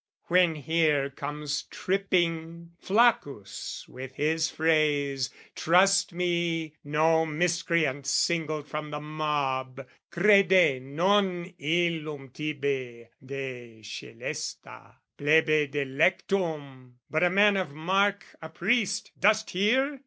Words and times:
When 0.29 0.55
here 0.55 1.11
comes 1.11 1.61
tripping 1.69 2.71
Flaccus 2.79 3.85
with 3.87 4.15
his 4.15 4.49
phrase 4.49 5.29
"Trust 5.53 6.11
me, 6.11 6.73
no 6.83 7.23
miscreant 7.27 8.07
singled 8.07 8.67
from 8.67 8.89
the 8.89 8.99
mob, 8.99 9.85
"Crede 10.09 10.81
non 10.81 11.45
illum 11.59 12.29
tibi 12.29 13.09
de 13.23 13.81
scelesta 13.83 14.95
"Plebe 15.19 15.69
delectum," 15.71 16.93
but 17.11 17.21
a 17.21 17.29
man 17.29 17.55
of 17.55 17.71
mark, 17.71 18.25
A 18.41 18.49
priest, 18.49 19.11
dost 19.19 19.51
hear? 19.51 19.99